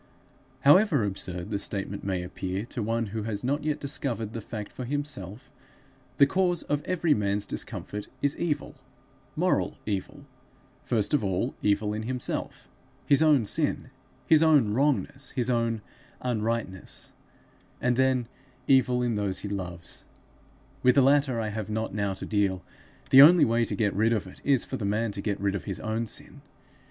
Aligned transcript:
However 0.61 1.03
absurd 1.03 1.51
the 1.51 1.59
statement 1.59 2.03
may 2.03 2.23
appear 2.23 2.65
to 2.65 2.81
one 2.81 3.05
who 3.13 3.21
has 3.21 3.43
not 3.43 3.63
yet 3.63 3.79
discovered 3.79 4.33
the 4.33 4.41
fact 4.41 4.71
for 4.71 4.83
himself, 4.83 5.51
the 6.17 6.25
cause 6.25 6.63
of 6.63 6.81
every 6.85 7.13
man's 7.13 7.45
discomfort 7.45 8.07
is 8.19 8.35
evil, 8.37 8.73
moral 9.35 9.77
evil 9.85 10.25
first 10.81 11.13
of 11.13 11.23
all, 11.23 11.53
evil 11.61 11.93
in 11.93 12.01
himself, 12.01 12.67
his 13.05 13.21
own 13.21 13.45
sin, 13.45 13.91
his 14.25 14.41
own 14.41 14.73
wrongness, 14.73 15.29
his 15.35 15.51
own 15.51 15.83
unrightness; 16.19 17.13
and 17.79 17.95
then, 17.95 18.27
evil 18.67 19.03
in 19.03 19.13
those 19.13 19.41
he 19.41 19.47
loves: 19.49 20.03
with 20.81 20.95
this 20.95 21.03
latter 21.03 21.39
I 21.39 21.49
have 21.49 21.69
not 21.69 21.93
now 21.93 22.15
to 22.15 22.25
deal; 22.25 22.63
the 23.11 23.21
only 23.21 23.45
way 23.45 23.65
to 23.65 23.75
get 23.75 23.93
rid 23.93 24.13
of 24.13 24.25
it, 24.25 24.41
is 24.43 24.65
for 24.65 24.77
the 24.77 24.83
man 24.83 25.11
to 25.11 25.21
get 25.21 25.39
rid 25.39 25.53
of 25.53 25.65
his 25.65 25.79
own 25.79 26.07
sin. 26.07 26.41